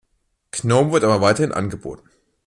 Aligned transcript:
Gnome 0.49 0.93
wird 0.93 1.03
aber 1.03 1.21
weiterhin 1.21 1.51
angeboten. 1.51 2.09